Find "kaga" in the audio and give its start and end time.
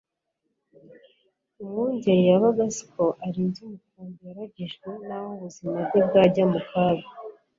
6.69-7.07